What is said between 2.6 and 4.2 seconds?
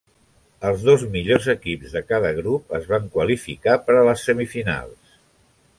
es van qualificar per a